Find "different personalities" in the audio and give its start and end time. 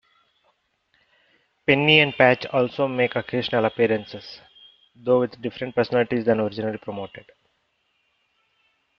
5.43-6.25